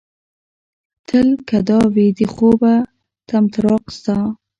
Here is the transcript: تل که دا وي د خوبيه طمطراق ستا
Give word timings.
تل 1.07 1.29
که 1.47 1.57
دا 1.69 1.79
وي 1.93 2.07
د 2.17 2.19
خوبيه 2.33 2.75
طمطراق 3.29 3.83
ستا 3.97 4.17